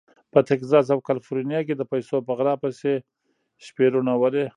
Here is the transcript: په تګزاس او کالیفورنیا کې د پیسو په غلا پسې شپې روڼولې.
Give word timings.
په 0.31 0.39
تګزاس 0.49 0.87
او 0.93 0.99
کالیفورنیا 1.07 1.59
کې 1.67 1.73
د 1.77 1.81
پیسو 1.91 2.17
په 2.27 2.31
غلا 2.37 2.55
پسې 2.63 2.91
شپې 3.65 3.85
روڼولې. 3.93 4.45